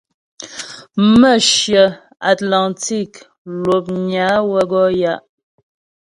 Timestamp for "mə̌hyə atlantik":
1.19-3.13